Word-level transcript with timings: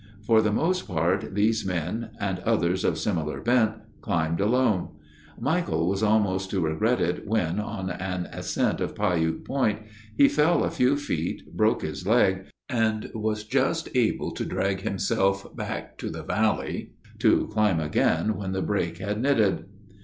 For 0.23 0.41
the 0.41 0.51
most 0.51 0.87
part 0.87 1.35
these 1.35 1.63
men, 1.63 2.09
and 2.19 2.39
others 2.39 2.83
of 2.83 2.97
similar 2.97 3.39
bent, 3.39 3.73
climbed 4.01 4.41
alone. 4.41 4.95
Michael 5.39 5.87
was 5.87 6.01
almost 6.01 6.49
to 6.49 6.59
regret 6.59 6.99
it 6.99 7.27
when, 7.27 7.59
on 7.59 7.91
an 7.91 8.25
ascent 8.31 8.81
of 8.81 8.95
Piute 8.95 9.45
Point, 9.45 9.77
he 10.17 10.27
fell 10.27 10.63
a 10.63 10.71
few 10.71 10.97
feet, 10.97 11.55
broke 11.55 11.83
his 11.83 12.07
leg, 12.07 12.45
and 12.67 13.11
was 13.13 13.43
just 13.43 13.89
able 13.93 14.31
to 14.31 14.43
drag 14.43 14.81
himself 14.81 15.55
back 15.55 15.99
to 15.99 16.09
the 16.09 16.23
valley—to 16.23 17.47
climb 17.51 17.79
again 17.79 18.35
when 18.35 18.53
the 18.53 18.63
break 18.63 18.97
had 18.97 19.21
knitted. 19.21 19.65